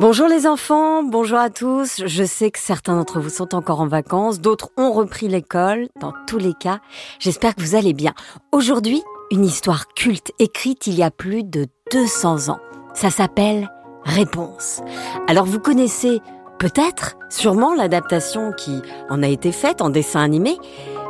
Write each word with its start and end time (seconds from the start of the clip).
Bonjour 0.00 0.28
les 0.28 0.46
enfants, 0.46 1.02
bonjour 1.02 1.38
à 1.38 1.50
tous. 1.50 2.02
Je 2.06 2.22
sais 2.22 2.52
que 2.52 2.60
certains 2.60 2.94
d'entre 2.94 3.18
vous 3.18 3.30
sont 3.30 3.52
encore 3.56 3.80
en 3.80 3.88
vacances, 3.88 4.40
d'autres 4.40 4.70
ont 4.76 4.92
repris 4.92 5.26
l'école. 5.26 5.88
Dans 6.00 6.12
tous 6.28 6.38
les 6.38 6.54
cas, 6.54 6.78
j'espère 7.18 7.56
que 7.56 7.62
vous 7.62 7.74
allez 7.74 7.94
bien. 7.94 8.14
Aujourd'hui, 8.52 9.02
une 9.32 9.44
histoire 9.44 9.88
culte 9.88 10.30
écrite 10.38 10.86
il 10.86 10.94
y 10.94 11.02
a 11.02 11.10
plus 11.10 11.42
de 11.42 11.66
200 11.90 12.48
ans. 12.48 12.60
Ça 12.94 13.10
s'appelle 13.10 13.72
Réponse. 14.04 14.82
Alors 15.26 15.46
vous 15.46 15.58
connaissez 15.58 16.20
peut-être, 16.60 17.16
sûrement 17.28 17.74
l'adaptation 17.74 18.52
qui 18.52 18.80
en 19.10 19.20
a 19.24 19.28
été 19.28 19.50
faite 19.50 19.82
en 19.82 19.90
dessin 19.90 20.20
animé, 20.20 20.58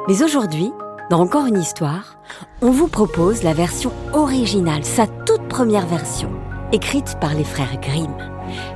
mais 0.08 0.22
aujourd'hui, 0.22 0.72
dans 1.10 1.20
Encore 1.20 1.46
une 1.46 1.58
histoire, 1.58 2.18
on 2.60 2.70
vous 2.70 2.88
propose 2.88 3.42
la 3.42 3.54
version 3.54 3.92
originale, 4.12 4.84
sa 4.84 5.06
toute 5.06 5.48
première 5.48 5.86
version, 5.86 6.30
écrite 6.72 7.16
par 7.20 7.34
les 7.34 7.44
frères 7.44 7.80
Grimm. 7.80 8.14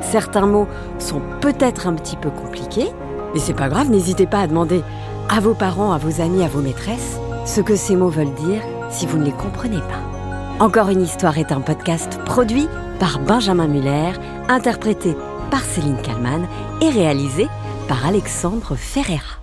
Certains 0.01 0.47
mots 0.47 0.69
sont 0.99 1.23
peut-être 1.41 1.87
un 1.87 1.95
petit 1.95 2.17
peu 2.17 2.31
compliqués, 2.31 2.91
mais 3.35 3.41
c'est 3.41 3.55
pas 3.55 3.69
grave, 3.69 3.91
n'hésitez 3.91 4.27
pas 4.27 4.41
à 4.41 4.47
demander 4.47 4.83
à 5.29 5.41
vos 5.41 5.55
parents, 5.55 5.93
à 5.93 5.99
vos 5.99 6.21
amis, 6.21 6.45
à 6.45 6.49
vos 6.49 6.61
maîtresses 6.61 7.19
ce 7.45 7.61
que 7.61 7.77
ces 7.77 7.97
mots 7.97 8.09
veulent 8.09 8.35
dire 8.35 8.63
si 8.91 9.07
vous 9.07 9.19
ne 9.19 9.25
les 9.25 9.33
comprenez 9.33 9.79
pas. 9.79 10.65
Encore 10.65 10.91
une 10.91 11.03
histoire 11.03 11.39
est 11.39 11.51
un 11.51 11.61
podcast 11.61 12.21
produit 12.25 12.69
par 13.01 13.19
Benjamin 13.19 13.67
Muller, 13.67 14.13
interprété 14.49 15.17
par 15.51 15.63
Céline 15.65 16.01
Kallmann 16.03 16.47
et 16.81 16.91
réalisé 16.91 17.49
par 17.89 18.07
Alexandre 18.07 18.77
Ferreira. 18.77 19.42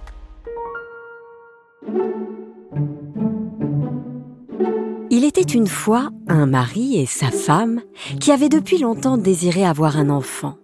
Il 5.22 5.26
était 5.26 5.42
une 5.42 5.68
fois 5.68 6.12
un 6.30 6.46
mari 6.46 6.98
et 6.98 7.06
sa 7.06 7.30
femme 7.30 7.82
qui 8.22 8.32
avaient 8.32 8.48
depuis 8.48 8.78
longtemps 8.78 9.18
désiré 9.18 9.66
avoir 9.66 9.98
un 9.98 10.10
enfant. 10.10 10.56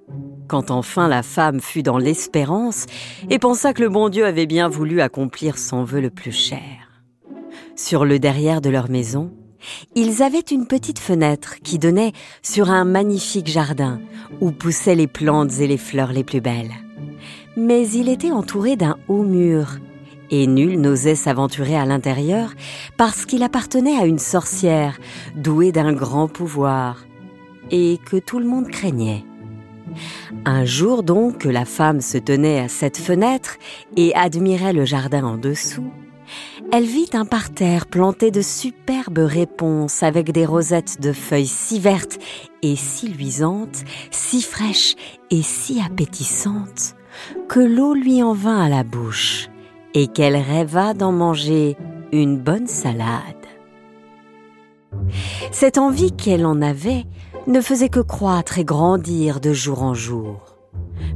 Quand 0.47 0.71
enfin 0.71 1.09
la 1.09 1.23
femme 1.23 1.59
fut 1.59 1.83
dans 1.83 1.97
l'espérance 1.97 2.85
et 3.29 3.37
pensa 3.37 3.73
que 3.73 3.81
le 3.81 3.89
bon 3.89 4.07
Dieu 4.07 4.25
avait 4.25 4.45
bien 4.45 4.69
voulu 4.69 5.01
accomplir 5.01 5.57
son 5.57 5.83
vœu 5.83 5.99
le 5.99 6.09
plus 6.09 6.31
cher. 6.31 7.03
Sur 7.75 8.05
le 8.05 8.17
derrière 8.17 8.61
de 8.61 8.69
leur 8.69 8.89
maison, 8.89 9.33
ils 9.93 10.23
avaient 10.23 10.39
une 10.39 10.67
petite 10.67 10.99
fenêtre 10.99 11.55
qui 11.61 11.77
donnait 11.77 12.13
sur 12.41 12.69
un 12.69 12.85
magnifique 12.85 13.47
jardin 13.47 13.99
où 14.39 14.51
poussaient 14.51 14.95
les 14.95 15.07
plantes 15.07 15.59
et 15.59 15.67
les 15.67 15.77
fleurs 15.77 16.13
les 16.13 16.23
plus 16.23 16.39
belles. 16.39 16.71
Mais 17.57 17.89
il 17.89 18.07
était 18.07 18.31
entouré 18.31 18.77
d'un 18.77 18.95
haut 19.09 19.23
mur 19.23 19.79
et 20.41 20.47
nul 20.47 20.79
n'osait 20.79 21.15
s'aventurer 21.15 21.75
à 21.75 21.85
l'intérieur 21.85 22.53
parce 22.97 23.25
qu'il 23.25 23.43
appartenait 23.43 23.97
à 23.97 24.05
une 24.05 24.19
sorcière 24.19 24.99
douée 25.35 25.71
d'un 25.71 25.93
grand 25.93 26.27
pouvoir 26.27 27.05
et 27.71 27.99
que 28.05 28.17
tout 28.17 28.39
le 28.39 28.45
monde 28.45 28.67
craignait. 28.67 29.23
Un 30.45 30.65
jour 30.65 31.03
donc 31.03 31.39
que 31.39 31.49
la 31.49 31.65
femme 31.65 32.01
se 32.01 32.17
tenait 32.17 32.59
à 32.59 32.67
cette 32.67 32.97
fenêtre 32.97 33.57
et 33.95 34.13
admirait 34.15 34.73
le 34.73 34.83
jardin 34.83 35.23
en 35.23 35.37
dessous, 35.37 35.91
elle 36.71 36.85
vit 36.85 37.09
un 37.13 37.25
parterre 37.25 37.85
planté 37.85 38.31
de 38.31 38.41
superbes 38.41 39.19
réponses 39.19 40.01
avec 40.03 40.31
des 40.31 40.45
rosettes 40.45 40.99
de 40.99 41.13
feuilles 41.13 41.45
si 41.45 41.79
vertes 41.79 42.17
et 42.63 42.75
si 42.75 43.07
luisantes, 43.07 43.83
si 44.11 44.41
fraîches 44.41 44.95
et 45.29 45.43
si 45.43 45.79
appétissantes, 45.79 46.95
que 47.47 47.59
l'eau 47.59 47.93
lui 47.93 48.23
en 48.23 48.33
vint 48.33 48.59
à 48.59 48.69
la 48.69 48.83
bouche 48.83 49.49
et 49.95 50.07
qu'elle 50.07 50.35
rêva 50.35 50.93
d'en 50.93 51.13
manger 51.13 51.77
une 52.11 52.37
bonne 52.37 52.67
salade. 52.67 53.33
Cette 55.51 55.77
envie 55.77 56.11
qu'elle 56.11 56.45
en 56.45 56.61
avait 56.61 57.05
ne 57.47 57.61
faisait 57.61 57.89
que 57.89 58.01
croître 58.01 58.59
et 58.59 58.65
grandir 58.65 59.39
de 59.39 59.53
jour 59.53 59.81
en 59.81 59.93
jour. 59.93 60.57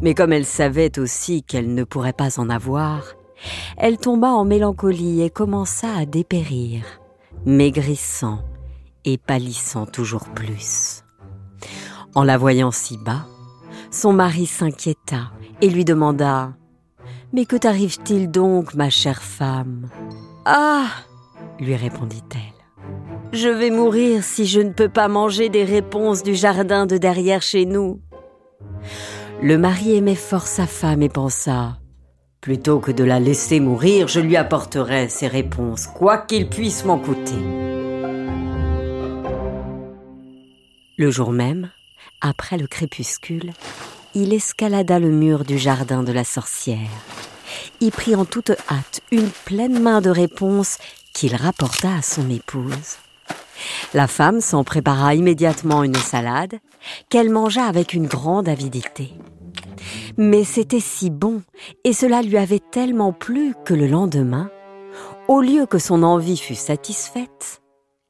Mais 0.01 0.13
comme 0.13 0.31
elle 0.31 0.45
savait 0.45 0.97
aussi 0.97 1.43
qu'elle 1.43 1.73
ne 1.73 1.83
pourrait 1.83 2.13
pas 2.13 2.39
en 2.39 2.49
avoir, 2.49 3.15
elle 3.77 3.97
tomba 3.97 4.29
en 4.29 4.45
mélancolie 4.45 5.21
et 5.21 5.29
commença 5.29 5.93
à 5.95 6.05
dépérir, 6.05 6.83
maigrissant 7.45 8.39
et 9.05 9.17
pâlissant 9.17 9.85
toujours 9.85 10.25
plus. 10.29 11.03
En 12.15 12.23
la 12.23 12.37
voyant 12.37 12.71
si 12.71 12.97
bas, 12.97 13.25
son 13.91 14.13
mari 14.13 14.45
s'inquiéta 14.45 15.31
et 15.61 15.69
lui 15.69 15.83
demanda 15.83 16.53
mais 17.33 17.45
que 17.45 17.55
t'arrive-t-il 17.55 18.29
donc, 18.29 18.73
ma 18.73 18.89
chère 18.89 19.21
femme? 19.21 19.89
Ah 20.45 20.87
lui 21.59 21.75
répondit-elle. 21.75 22.39
Je 23.33 23.49
vais 23.49 23.69
mourir 23.69 24.23
si 24.23 24.45
je 24.45 24.59
ne 24.59 24.71
peux 24.71 24.89
pas 24.89 25.07
manger 25.07 25.49
des 25.49 25.63
réponses 25.63 26.23
du 26.23 26.33
jardin 26.33 26.85
de 26.85 26.97
derrière 26.97 27.41
chez 27.41 27.65
nous. 27.65 28.01
Le 29.41 29.57
mari 29.57 29.95
aimait 29.95 30.15
fort 30.15 30.47
sa 30.47 30.65
femme 30.65 31.01
et 31.01 31.09
pensa 31.09 31.77
Plutôt 32.41 32.79
que 32.79 32.91
de 32.91 33.03
la 33.03 33.19
laisser 33.19 33.59
mourir, 33.59 34.07
je 34.07 34.21
lui 34.21 34.37
apporterai 34.37 35.09
ses 35.09 35.27
réponses, 35.27 35.87
quoi 35.87 36.17
qu'il 36.17 36.49
puisse 36.49 36.85
m'en 36.85 36.97
coûter. 36.97 37.35
Le 40.97 41.11
jour 41.11 41.31
même, 41.31 41.69
après 42.21 42.57
le 42.57 42.67
crépuscule, 42.67 43.51
il 44.15 44.33
escalada 44.33 44.99
le 44.99 45.11
mur 45.11 45.45
du 45.45 45.57
jardin 45.57 46.03
de 46.03 46.11
la 46.11 46.23
sorcière 46.23 46.89
y 47.81 47.91
prit 47.91 48.15
en 48.15 48.25
toute 48.25 48.51
hâte 48.51 49.01
une 49.11 49.29
pleine 49.45 49.79
main 49.81 50.01
de 50.01 50.09
réponses 50.09 50.77
qu'il 51.13 51.35
rapporta 51.35 51.95
à 51.95 52.01
son 52.01 52.29
épouse. 52.29 52.97
La 53.93 54.07
femme 54.07 54.41
s'en 54.41 54.63
prépara 54.63 55.15
immédiatement 55.15 55.83
une 55.83 55.95
salade 55.95 56.59
qu'elle 57.09 57.29
mangea 57.29 57.65
avec 57.65 57.93
une 57.93 58.07
grande 58.07 58.47
avidité. 58.47 59.13
Mais 60.17 60.43
c'était 60.43 60.79
si 60.79 61.09
bon 61.09 61.41
et 61.83 61.93
cela 61.93 62.21
lui 62.21 62.37
avait 62.37 62.61
tellement 62.71 63.13
plu 63.13 63.53
que 63.65 63.73
le 63.73 63.87
lendemain, 63.87 64.49
au 65.27 65.41
lieu 65.41 65.65
que 65.65 65.79
son 65.79 66.03
envie 66.03 66.37
fût 66.37 66.55
satisfaite, 66.55 67.61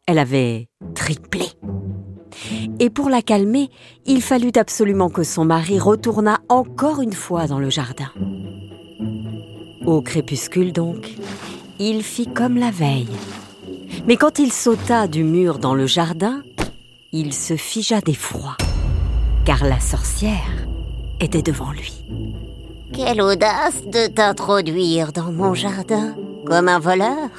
elle 0.08 0.20
avait 0.20 0.68
triplé. 0.96 1.46
Et 2.80 2.90
pour 2.90 3.10
la 3.10 3.22
calmer, 3.22 3.70
il 4.06 4.22
fallut 4.22 4.52
absolument 4.56 5.10
que 5.10 5.24
son 5.24 5.46
mari 5.46 5.80
retournât 5.80 6.40
encore 6.50 7.02
une 7.02 7.14
fois 7.14 7.48
dans 7.48 7.60
le 7.60 7.70
jardin. 7.70 8.12
Au 9.86 10.02
crépuscule 10.02 10.72
donc, 10.72 11.16
il 11.80 12.04
fit 12.04 12.28
comme 12.28 12.58
la 12.58 12.72
veille. 12.72 13.08
Mais 14.08 14.18
quand 14.18 14.40
il 14.40 14.52
sauta 14.52 15.08
du 15.08 15.24
mur 15.24 15.60
dans 15.60 15.74
le 15.74 15.88
jardin, 15.88 16.44
il 17.12 17.34
se 17.34 17.56
figea 17.56 18.02
d'effroi, 18.02 18.56
car 19.46 19.66
la 19.66 19.80
sorcière 19.80 20.68
était 21.20 21.42
devant 21.42 21.72
lui. 21.72 22.06
Quelle 22.94 23.22
audace 23.22 23.84
de 23.86 24.08
t'introduire 24.08 25.12
dans 25.12 25.32
mon 25.32 25.54
jardin 25.54 26.16
comme 26.46 26.68
un 26.68 26.80
voleur 26.80 27.30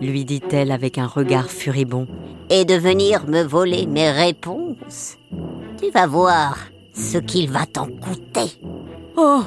lui 0.00 0.24
dit-elle 0.24 0.70
avec 0.70 0.98
un 0.98 1.06
regard 1.06 1.50
furibond. 1.50 2.06
Et 2.50 2.64
de 2.64 2.74
venir 2.74 3.26
me 3.26 3.42
voler 3.42 3.86
mes 3.86 4.10
réponses. 4.10 5.18
Tu 5.80 5.90
vas 5.90 6.06
voir 6.06 6.58
ce 6.94 7.18
qu'il 7.18 7.50
va 7.50 7.66
t'en 7.66 7.86
coûter. 7.86 8.58
Oh 9.16 9.42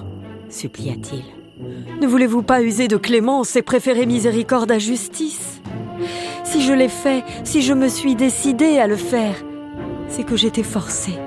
supplia-t-il. 0.50 1.24
Ne 2.00 2.08
voulez-vous 2.08 2.44
pas 2.44 2.62
user 2.62 2.88
de 2.88 2.98
clémence 2.98 3.56
et 3.56 3.62
préférer 3.62 4.06
miséricorde 4.06 4.72
à 4.72 4.80
justice? 4.80 5.62
Si 6.44 6.62
je 6.62 6.74
l'ai 6.74 6.90
fait, 6.90 7.24
si 7.44 7.62
je 7.62 7.74
me 7.74 7.88
suis 7.88 8.16
décidée 8.16 8.78
à 8.78 8.88
le 8.88 8.98
faire, 8.98 9.36
c'est 10.08 10.24
que 10.24 10.36
j'étais 10.36 10.64
forcée. 10.64 11.18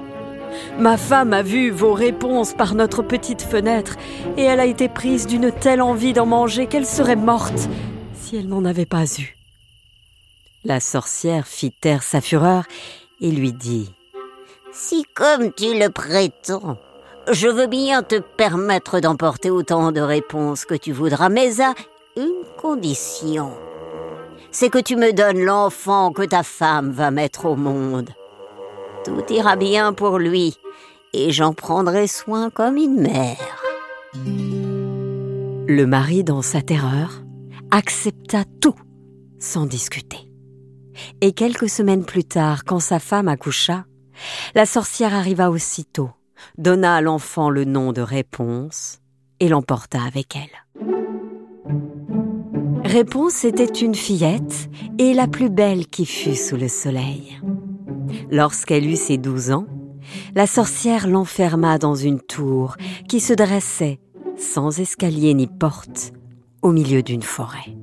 Ma 0.78 0.96
femme 0.96 1.32
a 1.32 1.42
vu 1.42 1.70
vos 1.70 1.92
réponses 1.92 2.52
par 2.52 2.74
notre 2.74 3.02
petite 3.02 3.42
fenêtre 3.42 3.96
et 4.36 4.42
elle 4.42 4.60
a 4.60 4.66
été 4.66 4.88
prise 4.88 5.26
d'une 5.26 5.50
telle 5.50 5.82
envie 5.82 6.12
d'en 6.12 6.26
manger 6.26 6.66
qu'elle 6.66 6.86
serait 6.86 7.16
morte 7.16 7.68
si 8.14 8.36
elle 8.36 8.48
n'en 8.48 8.64
avait 8.64 8.86
pas 8.86 9.04
eu. 9.18 9.36
La 10.66 10.80
sorcière 10.80 11.46
fit 11.46 11.72
taire 11.72 12.02
sa 12.02 12.22
fureur 12.22 12.64
et 13.20 13.30
lui 13.30 13.52
dit 13.52 13.92
Si 14.72 15.04
comme 15.14 15.52
tu 15.52 15.78
le 15.78 15.90
prétends, 15.90 16.78
je 17.30 17.48
veux 17.48 17.66
bien 17.66 18.02
te 18.02 18.18
permettre 18.18 19.00
d'emporter 19.00 19.50
autant 19.50 19.92
de 19.92 20.00
réponses 20.00 20.64
que 20.64 20.74
tu 20.74 20.92
voudras, 20.92 21.28
mais 21.28 21.60
à 21.60 21.74
une 22.16 22.44
condition. 22.56 23.52
C'est 24.50 24.70
que 24.70 24.78
tu 24.78 24.96
me 24.96 25.12
donnes 25.12 25.44
l'enfant 25.44 26.12
que 26.12 26.22
ta 26.22 26.42
femme 26.42 26.90
va 26.90 27.10
mettre 27.10 27.44
au 27.44 27.56
monde. 27.56 28.08
Tout 29.04 29.22
ira 29.28 29.56
bien 29.56 29.92
pour 29.92 30.18
lui, 30.18 30.56
et 31.12 31.30
j'en 31.30 31.52
prendrai 31.52 32.06
soin 32.06 32.48
comme 32.48 32.78
une 32.78 33.02
mère. 33.02 33.62
Le 35.66 35.84
mari, 35.84 36.24
dans 36.24 36.42
sa 36.42 36.62
terreur, 36.62 37.22
accepta 37.70 38.44
tout 38.62 38.76
sans 39.38 39.66
discuter. 39.66 40.33
Et 41.20 41.32
quelques 41.32 41.68
semaines 41.68 42.04
plus 42.04 42.24
tard, 42.24 42.64
quand 42.64 42.80
sa 42.80 42.98
femme 42.98 43.28
accoucha, 43.28 43.84
la 44.54 44.66
sorcière 44.66 45.14
arriva 45.14 45.50
aussitôt 45.50 46.10
donna 46.58 46.96
à 46.96 47.00
l'enfant 47.00 47.50
le 47.50 47.64
nom 47.64 47.92
de 47.92 48.00
Réponse 48.00 49.00
et 49.40 49.48
l'emporta 49.48 50.02
avec 50.02 50.36
elle. 50.36 50.84
Réponse 52.84 53.44
était 53.44 53.64
une 53.64 53.94
fillette 53.94 54.68
et 54.98 55.14
la 55.14 55.26
plus 55.26 55.50
belle 55.50 55.86
qui 55.86 56.06
fût 56.06 56.36
sous 56.36 56.56
le 56.56 56.68
soleil. 56.68 57.40
Lorsqu'elle 58.30 58.86
eut 58.86 58.96
ses 58.96 59.16
douze 59.16 59.50
ans, 59.50 59.66
la 60.34 60.46
sorcière 60.46 61.08
l'enferma 61.08 61.78
dans 61.78 61.94
une 61.94 62.20
tour 62.20 62.76
qui 63.08 63.20
se 63.20 63.32
dressait, 63.32 64.00
sans 64.36 64.80
escalier 64.80 65.32
ni 65.34 65.46
porte, 65.46 66.12
au 66.62 66.72
milieu 66.72 67.02
d'une 67.02 67.22
forêt. 67.22 67.74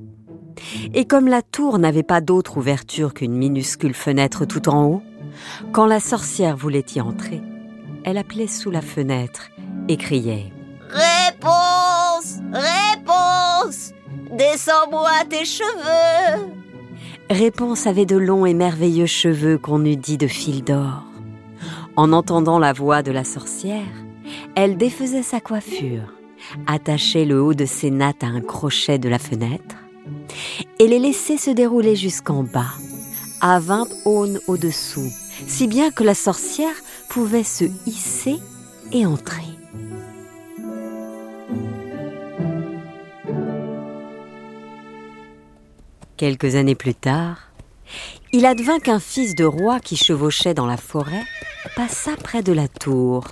Et 0.94 1.04
comme 1.04 1.28
la 1.28 1.42
tour 1.42 1.78
n'avait 1.78 2.02
pas 2.02 2.20
d'autre 2.20 2.56
ouverture 2.56 3.14
qu'une 3.14 3.34
minuscule 3.34 3.94
fenêtre 3.94 4.44
tout 4.44 4.68
en 4.68 4.84
haut, 4.84 5.02
quand 5.72 5.86
la 5.86 6.00
sorcière 6.00 6.56
voulait 6.56 6.84
y 6.94 7.00
entrer, 7.00 7.40
elle 8.04 8.18
appelait 8.18 8.46
sous 8.46 8.70
la 8.70 8.82
fenêtre 8.82 9.50
et 9.88 9.96
criait⁇ 9.96 10.52
Réponse 10.92 12.40
Réponse 12.52 13.92
Descends-moi 14.32 15.10
tes 15.28 15.44
cheveux!⁇ 15.44 16.46
Réponse 17.34 17.86
avait 17.86 18.06
de 18.06 18.16
longs 18.16 18.46
et 18.46 18.54
merveilleux 18.54 19.06
cheveux 19.06 19.58
qu'on 19.58 19.84
eût 19.84 19.96
dit 19.96 20.18
de 20.18 20.26
fil 20.26 20.64
d'or. 20.64 21.04
En 21.96 22.12
entendant 22.12 22.58
la 22.58 22.72
voix 22.72 23.02
de 23.02 23.12
la 23.12 23.24
sorcière, 23.24 23.86
elle 24.54 24.76
défaisait 24.76 25.22
sa 25.22 25.40
coiffure, 25.40 26.14
attachait 26.66 27.24
le 27.24 27.42
haut 27.42 27.54
de 27.54 27.64
ses 27.64 27.90
nattes 27.90 28.24
à 28.24 28.28
un 28.28 28.40
crochet 28.40 28.98
de 28.98 29.08
la 29.08 29.18
fenêtre 29.18 29.76
et 30.78 30.86
les 30.86 30.98
laissait 30.98 31.36
se 31.36 31.50
dérouler 31.50 31.96
jusqu'en 31.96 32.42
bas, 32.42 32.72
à 33.40 33.60
vingt 33.60 33.88
aunes 34.04 34.40
au-dessous, 34.46 35.10
si 35.46 35.66
bien 35.66 35.90
que 35.90 36.04
la 36.04 36.14
sorcière 36.14 36.74
pouvait 37.08 37.44
se 37.44 37.64
hisser 37.86 38.36
et 38.92 39.06
entrer. 39.06 39.42
Quelques 46.16 46.54
années 46.54 46.76
plus 46.76 46.94
tard, 46.94 47.48
il 48.32 48.46
advint 48.46 48.78
qu'un 48.78 49.00
fils 49.00 49.34
de 49.34 49.44
roi 49.44 49.80
qui 49.80 49.96
chevauchait 49.96 50.54
dans 50.54 50.66
la 50.66 50.76
forêt 50.76 51.24
passa 51.76 52.16
près 52.16 52.42
de 52.42 52.52
la 52.52 52.68
tour 52.68 53.24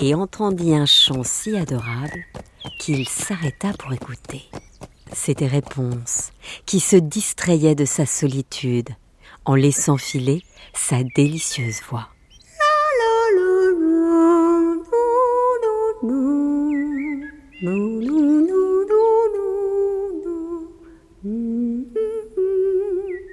et 0.00 0.14
entendit 0.14 0.74
un 0.74 0.86
chant 0.86 1.22
si 1.22 1.56
adorable 1.56 2.24
qu'il 2.78 3.08
s'arrêta 3.08 3.72
pour 3.78 3.92
écouter. 3.92 4.42
C'était 5.12 5.46
Réponse, 5.46 6.25
qui 6.64 6.80
se 6.80 6.96
distrayait 6.96 7.74
de 7.74 7.84
sa 7.84 8.06
solitude 8.06 8.90
en 9.44 9.54
laissant 9.54 9.96
filer 9.96 10.42
sa 10.74 11.02
délicieuse 11.14 11.80
voix. 11.88 12.08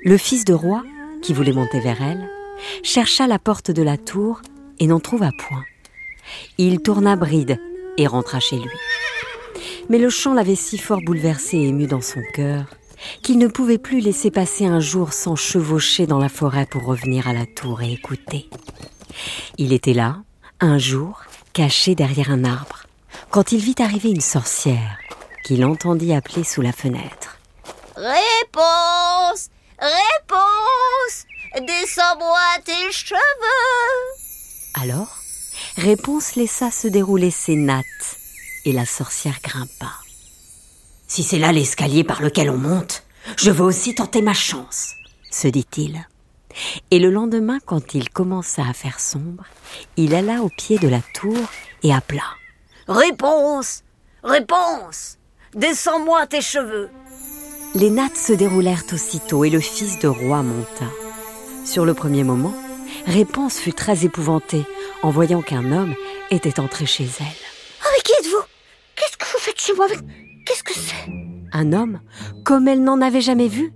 Le 0.05 0.17
fils 0.17 0.45
de 0.45 0.53
roi, 0.53 0.83
qui 1.21 1.33
voulait 1.33 1.53
monter 1.53 1.79
vers 1.79 2.01
elle, 2.01 2.29
chercha 2.83 3.27
la 3.27 3.39
porte 3.39 3.71
de 3.71 3.81
la 3.81 3.97
tour 3.97 4.41
et 4.79 4.87
n'en 4.87 4.99
trouva 4.99 5.31
point. 5.37 5.63
Il 6.57 6.81
tourna 6.81 7.15
bride 7.15 7.59
et 7.97 8.07
rentra 8.07 8.39
chez 8.39 8.57
lui. 8.57 8.69
Mais 9.89 9.97
le 9.97 10.09
chant 10.09 10.33
l'avait 10.33 10.55
si 10.55 10.77
fort 10.77 11.01
bouleversé 11.05 11.57
et 11.57 11.67
ému 11.67 11.87
dans 11.87 12.01
son 12.01 12.21
cœur 12.33 12.65
qu'il 13.21 13.37
ne 13.37 13.47
pouvait 13.47 13.77
plus 13.77 13.99
laisser 13.99 14.31
passer 14.31 14.65
un 14.65 14.79
jour 14.79 15.13
sans 15.13 15.35
chevaucher 15.35 16.07
dans 16.07 16.19
la 16.19 16.29
forêt 16.29 16.65
pour 16.65 16.85
revenir 16.85 17.27
à 17.27 17.33
la 17.33 17.45
tour 17.45 17.81
et 17.81 17.91
écouter. 17.91 18.49
Il 19.57 19.73
était 19.73 19.93
là, 19.93 20.17
un 20.59 20.77
jour, 20.77 21.21
caché 21.53 21.95
derrière 21.95 22.31
un 22.31 22.43
arbre, 22.43 22.83
quand 23.29 23.51
il 23.51 23.59
vit 23.59 23.75
arriver 23.79 24.09
une 24.09 24.21
sorcière 24.21 24.97
qu'il 25.43 25.65
entendit 25.65 26.13
appeler 26.13 26.43
sous 26.43 26.61
la 26.61 26.71
fenêtre. 26.71 27.37
Réponse 27.95 29.49
Réponse 29.79 31.25
Descends-moi 31.55 32.39
tes 32.63 32.91
cheveux 32.91 33.19
Alors, 34.81 35.19
Réponse 35.77 36.35
laissa 36.35 36.71
se 36.71 36.87
dérouler 36.87 37.31
ses 37.31 37.55
nattes 37.55 38.17
et 38.65 38.71
la 38.71 38.85
sorcière 38.85 39.39
grimpa. 39.43 40.02
Si 41.07 41.23
c'est 41.23 41.39
là 41.39 41.51
l'escalier 41.51 42.03
par 42.03 42.21
lequel 42.21 42.49
on 42.49 42.57
monte, 42.57 43.03
je 43.37 43.51
veux 43.51 43.63
aussi 43.63 43.95
tenter 43.95 44.21
ma 44.21 44.33
chance, 44.33 44.93
se 45.31 45.47
dit-il. 45.47 46.07
Et 46.91 46.99
le 46.99 47.09
lendemain, 47.09 47.59
quand 47.65 47.93
il 47.95 48.09
commença 48.09 48.63
à 48.67 48.73
faire 48.73 48.99
sombre, 48.99 49.45
il 49.97 50.13
alla 50.13 50.41
au 50.41 50.49
pied 50.49 50.77
de 50.77 50.87
la 50.87 51.01
tour 51.13 51.37
et 51.83 51.93
appela. 51.93 52.23
Réponse 52.87 53.83
Réponse 54.23 55.17
Descends-moi 55.55 56.25
tes 56.27 56.41
cheveux 56.41 56.89
les 57.75 57.89
nattes 57.89 58.17
se 58.17 58.33
déroulèrent 58.33 58.83
aussitôt 58.91 59.43
et 59.45 59.49
le 59.49 59.59
fils 59.59 59.97
de 59.97 60.07
roi 60.07 60.43
monta. 60.43 60.85
Sur 61.65 61.85
le 61.85 61.95
premier 61.95 62.23
moment, 62.23 62.53
Réponse 63.07 63.57
fut 63.57 63.73
très 63.73 64.05
épouvantée 64.05 64.63
en 65.01 65.09
voyant 65.09 65.41
qu'un 65.41 65.71
homme 65.71 65.95
était 66.29 66.59
entré 66.59 66.85
chez 66.85 67.05
elle. 67.19 67.87
Avec 67.89 68.03
qui 68.03 68.11
êtes-vous? 68.19 68.43
Qu'est-ce 68.95 69.17
que 69.17 69.25
vous 69.25 69.39
faites 69.39 69.59
chez 69.59 69.73
moi 69.73 69.87
Qu'est-ce 70.45 70.63
que 70.63 70.73
c'est? 70.73 71.11
Un 71.51 71.71
homme, 71.73 71.99
comme 72.43 72.67
elle 72.67 72.83
n'en 72.83 73.01
avait 73.01 73.21
jamais 73.21 73.47
vu? 73.47 73.73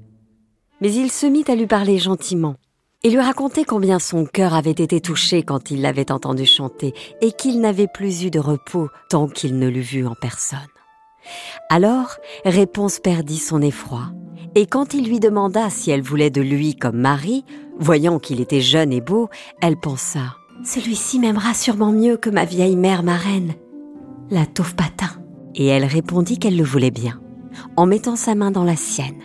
Mais 0.81 0.91
il 0.93 1.11
se 1.11 1.25
mit 1.25 1.45
à 1.47 1.55
lui 1.55 1.67
parler 1.67 1.97
gentiment 1.97 2.55
et 3.03 3.09
lui 3.09 3.19
raconter 3.19 3.63
combien 3.63 3.99
son 3.99 4.25
cœur 4.25 4.53
avait 4.53 4.71
été 4.71 4.99
touché 4.99 5.43
quand 5.43 5.71
il 5.71 5.81
l'avait 5.81 6.11
entendu 6.11 6.45
chanter 6.45 6.93
et 7.21 7.31
qu'il 7.31 7.61
n'avait 7.61 7.87
plus 7.87 8.23
eu 8.23 8.31
de 8.31 8.39
repos 8.39 8.89
tant 9.09 9.27
qu'il 9.27 9.59
ne 9.59 9.67
l'eût 9.67 9.81
vu 9.81 10.05
en 10.05 10.15
personne. 10.15 10.59
Alors, 11.69 12.17
Réponse 12.45 12.99
perdit 12.99 13.37
son 13.37 13.61
effroi, 13.61 14.11
et 14.55 14.65
quand 14.65 14.93
il 14.93 15.07
lui 15.07 15.19
demanda 15.19 15.69
si 15.69 15.91
elle 15.91 16.01
voulait 16.01 16.29
de 16.29 16.41
lui 16.41 16.75
comme 16.75 16.97
mari, 16.97 17.43
voyant 17.79 18.17
qu'il 18.19 18.41
était 18.41 18.61
jeune 18.61 18.93
et 18.93 19.01
beau, 19.01 19.29
elle 19.61 19.77
pensa⁇ 19.77 20.35
Celui-ci 20.65 21.19
m'aimera 21.19 21.53
sûrement 21.53 21.91
mieux 21.91 22.17
que 22.17 22.29
ma 22.29 22.45
vieille 22.45 22.77
mère 22.77 23.03
marraine, 23.03 23.53
la 24.29 24.45
taupe 24.45 24.75
patin. 24.75 25.09
Et 25.57 25.65
elle 25.65 25.85
répondit 25.85 26.37
qu'elle 26.37 26.55
le 26.55 26.63
voulait 26.63 26.91
bien, 26.91 27.19
en 27.75 27.85
mettant 27.85 28.15
sa 28.15 28.35
main 28.35 28.51
dans 28.51 28.63
la 28.63 28.75
sienne. 28.75 29.21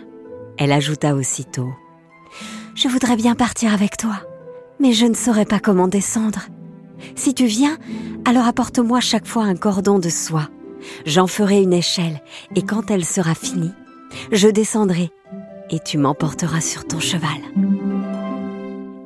Elle 0.57 0.71
ajouta 0.71 1.15
aussitôt⁇ 1.15 1.67
Je 2.75 2.87
voudrais 2.87 3.15
bien 3.15 3.35
partir 3.35 3.73
avec 3.73 3.97
toi, 3.97 4.17
mais 4.79 4.93
je 4.93 5.05
ne 5.05 5.13
saurais 5.13 5.45
pas 5.45 5.59
comment 5.59 5.87
descendre. 5.87 6.47
Si 7.15 7.33
tu 7.33 7.45
viens, 7.45 7.77
alors 8.25 8.47
apporte-moi 8.47 8.99
chaque 8.99 9.27
fois 9.27 9.43
un 9.43 9.55
cordon 9.55 9.99
de 9.99 10.09
soie. 10.09 10.49
J'en 11.05 11.27
ferai 11.27 11.61
une 11.61 11.73
échelle, 11.73 12.21
et 12.55 12.63
quand 12.63 12.89
elle 12.89 13.05
sera 13.05 13.35
finie, 13.35 13.71
je 14.31 14.47
descendrai, 14.47 15.11
et 15.69 15.79
tu 15.79 15.97
m'emporteras 15.97 16.61
sur 16.61 16.85
ton 16.85 16.99
cheval. 16.99 17.29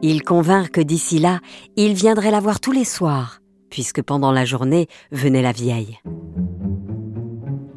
Ils 0.01 0.23
convinrent 0.23 0.71
que 0.71 0.81
d'ici 0.81 1.19
là, 1.19 1.39
il 1.75 1.93
viendrait 1.93 2.31
la 2.31 2.39
voir 2.39 2.59
tous 2.59 2.71
les 2.71 2.85
soirs, 2.85 3.41
puisque 3.69 4.01
pendant 4.01 4.31
la 4.31 4.45
journée 4.45 4.87
venait 5.11 5.41
la 5.41 5.51
vieille. 5.51 5.99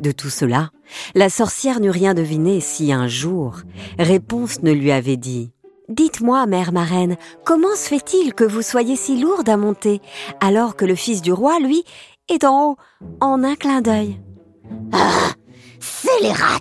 De 0.00 0.12
tout 0.12 0.30
cela, 0.30 0.70
la 1.14 1.28
sorcière 1.28 1.78
n'eut 1.78 1.90
rien 1.90 2.14
deviné 2.14 2.60
si 2.60 2.92
un 2.92 3.06
jour, 3.06 3.58
Réponse 3.98 4.62
ne 4.62 4.72
lui 4.72 4.92
avait 4.92 5.18
dit 5.18 5.52
Dites-moi, 5.90 6.46
mère 6.46 6.72
marraine, 6.72 7.16
comment 7.44 7.74
se 7.76 7.88
fait-il 7.88 8.32
que 8.32 8.44
vous 8.44 8.62
soyez 8.62 8.96
si 8.96 9.20
lourde 9.20 9.48
à 9.48 9.56
monter, 9.56 10.00
alors 10.40 10.74
que 10.74 10.84
le 10.86 10.94
fils 10.94 11.20
du 11.20 11.32
roi, 11.32 11.58
lui, 11.58 11.84
et 12.32 12.38
d'en 12.38 12.70
haut, 12.70 12.76
en 13.20 13.44
un 13.44 13.56
clin 13.56 13.82
d'œil? 13.82 14.20
Ah 14.92 15.32
C'est 15.80 16.22
les 16.22 16.32
rats 16.32 16.58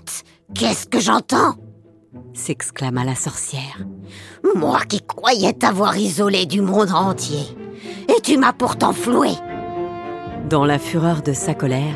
Qu'est-ce 0.53 0.87
que 0.87 0.99
j'entends 0.99 1.55
s'exclama 2.33 3.03
la 3.03 3.15
sorcière. 3.15 3.85
Moi 4.55 4.79
qui 4.87 5.01
croyais 5.01 5.53
t'avoir 5.53 5.97
isolé 5.97 6.45
du 6.45 6.61
monde 6.61 6.91
entier. 6.91 7.45
Et 8.07 8.21
tu 8.21 8.37
m'as 8.37 8.53
pourtant 8.53 8.93
floué. 8.93 9.29
Dans 10.49 10.65
la 10.65 10.79
fureur 10.79 11.21
de 11.21 11.33
sa 11.33 11.53
colère, 11.53 11.95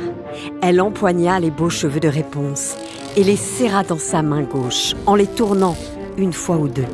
elle 0.61 0.81
empoigna 0.81 1.39
les 1.39 1.51
beaux 1.51 1.69
cheveux 1.69 1.99
de 1.99 2.07
réponse 2.07 2.75
et 3.15 3.23
les 3.23 3.35
serra 3.35 3.83
dans 3.83 3.99
sa 3.99 4.21
main 4.21 4.43
gauche 4.43 4.93
en 5.05 5.15
les 5.15 5.27
tournant 5.27 5.75
une 6.17 6.33
fois 6.33 6.57
ou 6.57 6.67
deux, 6.67 6.85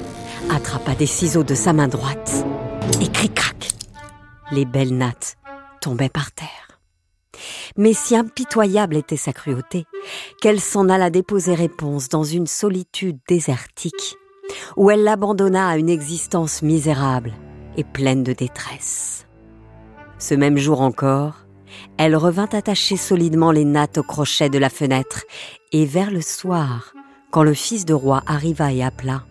attrapa 0.49 0.95
des 0.95 1.05
ciseaux 1.05 1.43
de 1.43 1.55
sa 1.55 1.73
main 1.73 1.87
droite 1.87 2.45
et 3.01 3.07
cric-crac, 3.07 3.69
les 4.51 4.65
belles 4.65 4.95
nattes 4.95 5.35
tombaient 5.81 6.09
par 6.09 6.31
terre. 6.31 6.79
Mais 7.77 7.93
si 7.93 8.15
impitoyable 8.15 8.97
était 8.97 9.17
sa 9.17 9.33
cruauté, 9.33 9.85
qu'elle 10.41 10.59
s'en 10.59 10.89
alla 10.89 11.09
déposer 11.09 11.53
réponse 11.53 12.09
dans 12.09 12.23
une 12.23 12.47
solitude 12.47 13.19
désertique, 13.27 14.17
où 14.75 14.89
elle 14.89 15.03
l'abandonna 15.03 15.69
à 15.69 15.77
une 15.77 15.89
existence 15.89 16.61
misérable 16.61 17.33
et 17.77 17.83
pleine 17.83 18.23
de 18.23 18.33
détresse. 18.33 19.27
Ce 20.17 20.33
même 20.33 20.57
jour 20.57 20.81
encore, 20.81 21.45
elle 21.97 22.15
revint 22.15 22.49
attacher 22.51 22.97
solidement 22.97 23.51
les 23.51 23.65
nattes 23.65 23.97
au 23.97 24.03
crochet 24.03 24.49
de 24.49 24.57
la 24.57 24.69
fenêtre, 24.69 25.23
et 25.71 25.85
vers 25.85 26.11
le 26.11 26.21
soir, 26.21 26.93
quand 27.31 27.43
le 27.43 27.53
fils 27.53 27.85
de 27.85 27.93
roi 27.93 28.23
arriva 28.25 28.71
et 28.71 28.83
appela 28.83 29.23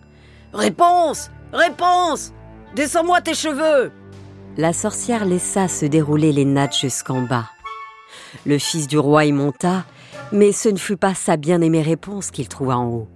Réponse 0.53 1.29
Réponse 1.51 2.33
Descends-moi 2.75 3.21
tes 3.21 3.33
cheveux 3.33 3.91
La 4.57 4.73
sorcière 4.73 5.25
laissa 5.25 5.67
se 5.67 5.85
dérouler 5.85 6.31
les 6.31 6.45
nattes 6.45 6.77
jusqu'en 6.77 7.21
bas 7.21 7.49
le 8.45 8.57
fils 8.57 8.87
du 8.87 8.97
roi 8.97 9.25
y 9.25 9.31
monta, 9.31 9.85
mais 10.31 10.51
ce 10.51 10.69
ne 10.69 10.77
fut 10.77 10.97
pas 10.97 11.13
sa 11.13 11.37
bien-aimée 11.37 11.81
réponse 11.81 12.31
qu'il 12.31 12.47
trouva 12.47 12.77
en 12.77 12.87
haut. 12.87 13.07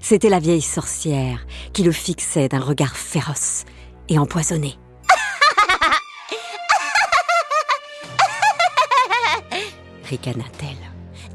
C'était 0.00 0.28
la 0.28 0.38
vieille 0.38 0.60
sorcière 0.60 1.46
qui 1.72 1.82
le 1.82 1.92
fixait 1.92 2.48
d'un 2.48 2.60
regard 2.60 2.96
féroce 2.96 3.64
et 4.08 4.18
empoisonné. 4.18 4.78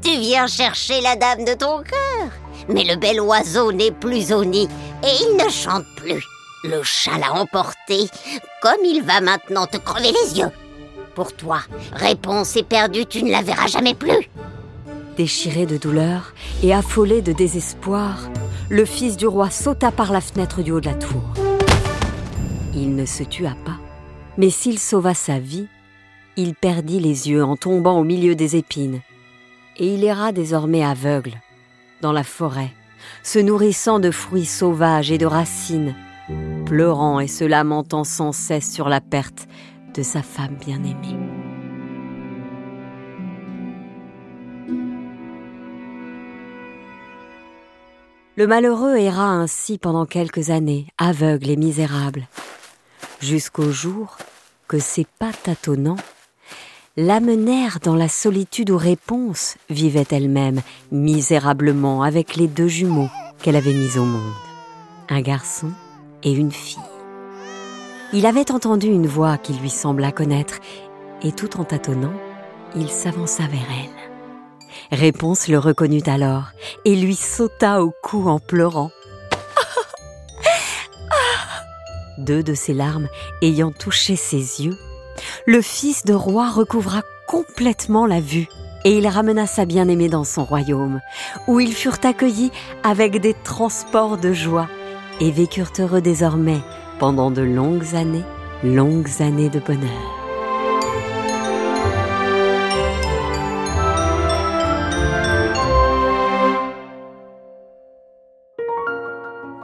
Tu 0.02 0.10
viens 0.18 0.46
chercher 0.46 1.00
la 1.00 1.16
dame 1.16 1.44
de 1.44 1.54
ton 1.54 1.82
cœur. 1.82 2.30
Mais 2.68 2.84
le 2.84 2.96
bel 2.96 3.20
oiseau 3.20 3.72
n'est 3.72 3.92
plus 3.92 4.32
au 4.32 4.44
nid 4.44 4.68
et 5.02 5.22
il 5.22 5.36
ne 5.36 5.50
chante 5.50 5.86
plus. 5.96 6.22
Le 6.64 6.82
chat 6.82 7.18
l'a 7.18 7.32
emporté, 7.32 8.08
comme 8.60 8.84
il 8.84 9.02
va 9.02 9.20
maintenant 9.20 9.66
te 9.66 9.76
crever 9.76 10.12
les 10.12 10.38
yeux. 10.38 10.50
Pour 11.14 11.34
toi, 11.34 11.60
réponse 11.92 12.56
est 12.56 12.62
perdue, 12.62 13.06
tu 13.06 13.22
ne 13.22 13.30
la 13.30 13.42
verras 13.42 13.68
jamais 13.68 13.94
plus. 13.94 14.28
Déchiré 15.16 15.64
de 15.64 15.76
douleur 15.76 16.34
et 16.62 16.74
affolé 16.74 17.22
de 17.22 17.32
désespoir, 17.32 18.18
le 18.68 18.84
fils 18.84 19.16
du 19.16 19.26
roi 19.26 19.48
sauta 19.48 19.90
par 19.90 20.12
la 20.12 20.20
fenêtre 20.20 20.62
du 20.62 20.72
haut 20.72 20.80
de 20.80 20.88
la 20.90 20.94
tour. 20.94 21.22
Il 22.74 22.94
ne 22.94 23.06
se 23.06 23.22
tua 23.22 23.52
pas, 23.64 23.78
mais 24.36 24.50
s'il 24.50 24.78
sauva 24.78 25.14
sa 25.14 25.38
vie, 25.38 25.68
il 26.36 26.54
perdit 26.54 27.00
les 27.00 27.30
yeux 27.30 27.42
en 27.42 27.56
tombant 27.56 27.98
au 27.98 28.04
milieu 28.04 28.34
des 28.34 28.56
épines, 28.56 29.00
et 29.78 29.94
il 29.94 30.04
erra 30.04 30.32
désormais 30.32 30.84
aveugle 30.84 31.40
dans 32.02 32.12
la 32.12 32.24
forêt, 32.24 32.72
se 33.22 33.38
nourrissant 33.38 33.98
de 33.98 34.10
fruits 34.10 34.44
sauvages 34.44 35.10
et 35.10 35.18
de 35.18 35.26
racines, 35.26 35.94
pleurant 36.66 37.20
et 37.20 37.28
se 37.28 37.44
lamentant 37.44 38.04
sans 38.04 38.32
cesse 38.32 38.70
sur 38.70 38.88
la 38.88 39.00
perte 39.00 39.48
de 39.94 40.02
sa 40.02 40.22
femme 40.22 40.56
bien-aimée. 40.56 41.16
Le 48.36 48.46
malheureux 48.46 48.96
erra 48.96 49.30
ainsi 49.30 49.78
pendant 49.78 50.04
quelques 50.04 50.50
années, 50.50 50.88
aveugle 50.98 51.48
et 51.48 51.56
misérable, 51.56 52.28
jusqu'au 53.18 53.70
jour 53.70 54.18
que 54.68 54.78
ses 54.78 55.06
pas 55.18 55.32
tâtonnants 55.32 55.96
l'amenèrent 56.96 57.78
dans 57.82 57.94
la 57.94 58.08
solitude 58.08 58.70
où 58.70 58.78
Réponse 58.78 59.56
vivait 59.68 60.06
elle-même 60.10 60.62
misérablement 60.90 62.02
avec 62.02 62.36
les 62.36 62.48
deux 62.48 62.68
jumeaux 62.68 63.10
qu'elle 63.42 63.56
avait 63.56 63.74
mis 63.74 63.98
au 63.98 64.04
monde, 64.04 64.32
un 65.10 65.20
garçon 65.20 65.70
et 66.22 66.32
une 66.32 66.52
fille. 66.52 66.78
Il 68.12 68.24
avait 68.24 68.50
entendu 68.50 68.86
une 68.86 69.06
voix 69.06 69.36
qui 69.36 69.52
lui 69.54 69.68
sembla 69.68 70.10
connaître, 70.10 70.58
et 71.22 71.32
tout 71.32 71.60
en 71.60 71.64
tâtonnant, 71.64 72.14
il 72.74 72.88
s'avança 72.88 73.42
vers 73.42 73.66
elle. 73.70 74.98
Réponse 74.98 75.48
le 75.48 75.58
reconnut 75.58 76.02
alors 76.06 76.44
et 76.84 76.94
lui 76.94 77.16
sauta 77.16 77.82
au 77.82 77.92
cou 78.02 78.28
en 78.28 78.38
pleurant. 78.38 78.90
Deux 82.18 82.42
de 82.42 82.54
ses 82.54 82.72
larmes 82.72 83.08
ayant 83.42 83.72
touché 83.72 84.16
ses 84.16 84.64
yeux, 84.64 84.76
le 85.46 85.62
fils 85.62 86.04
de 86.04 86.14
roi 86.14 86.50
recouvra 86.50 87.02
complètement 87.26 88.06
la 88.06 88.20
vue 88.20 88.48
et 88.84 88.96
il 88.98 89.06
ramena 89.08 89.46
sa 89.46 89.64
bien-aimée 89.64 90.08
dans 90.08 90.24
son 90.24 90.44
royaume, 90.44 91.00
où 91.48 91.58
ils 91.58 91.72
furent 91.72 91.98
accueillis 92.04 92.52
avec 92.84 93.20
des 93.20 93.34
transports 93.34 94.16
de 94.16 94.32
joie 94.32 94.68
et 95.20 95.32
vécurent 95.32 95.72
heureux 95.78 96.00
désormais 96.00 96.60
pendant 96.98 97.30
de 97.30 97.42
longues 97.42 97.94
années, 97.94 98.24
longues 98.62 99.20
années 99.20 99.50
de 99.50 99.58
bonheur. 99.58 99.90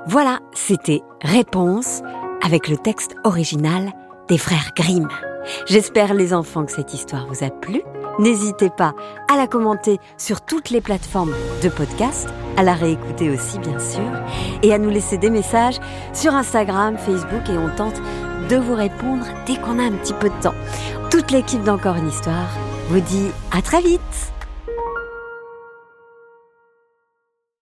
Voilà, 0.06 0.40
c'était 0.52 1.00
Réponse 1.22 2.02
avec 2.44 2.68
le 2.68 2.76
texte 2.76 3.14
original 3.24 3.92
des 4.28 4.36
frères 4.36 4.72
Grimm. 4.76 5.08
J'espère 5.66 6.14
les 6.14 6.34
enfants 6.34 6.64
que 6.64 6.72
cette 6.72 6.94
histoire 6.94 7.26
vous 7.26 7.44
a 7.44 7.50
plu. 7.50 7.82
N'hésitez 8.18 8.70
pas 8.70 8.94
à 9.32 9.36
la 9.36 9.46
commenter 9.46 9.98
sur 10.18 10.40
toutes 10.42 10.70
les 10.70 10.80
plateformes 10.80 11.34
de 11.62 11.68
podcast, 11.68 12.28
à 12.56 12.62
la 12.62 12.74
réécouter 12.74 13.30
aussi 13.30 13.58
bien 13.58 13.78
sûr, 13.78 14.10
et 14.62 14.74
à 14.74 14.78
nous 14.78 14.90
laisser 14.90 15.18
des 15.18 15.30
messages 15.30 15.78
sur 16.12 16.34
Instagram, 16.34 16.98
Facebook 16.98 17.48
et 17.48 17.56
on 17.56 17.74
tente 17.74 18.00
de 18.48 18.56
vous 18.56 18.74
répondre 18.74 19.24
dès 19.46 19.56
qu'on 19.56 19.78
a 19.78 19.84
un 19.84 19.92
petit 19.92 20.14
peu 20.14 20.28
de 20.28 20.42
temps. 20.42 20.54
Toute 21.10 21.30
l'équipe 21.30 21.62
d'Encore 21.62 21.96
une 21.96 22.08
histoire 22.08 22.48
vous 22.88 23.00
dit 23.00 23.30
à 23.50 23.62
très 23.62 23.80
vite 23.80 24.32